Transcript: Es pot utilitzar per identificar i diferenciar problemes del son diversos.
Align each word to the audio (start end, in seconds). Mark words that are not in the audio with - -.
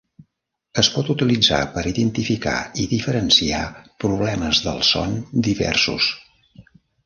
Es 0.83 0.87
pot 0.93 1.11
utilitzar 1.13 1.59
per 1.75 1.83
identificar 1.91 2.55
i 2.85 2.87
diferenciar 2.95 3.61
problemes 4.07 4.65
del 4.69 4.85
son 4.95 5.17
diversos. 5.53 6.13